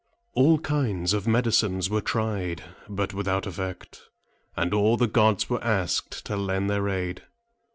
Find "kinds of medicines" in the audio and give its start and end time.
0.57-1.87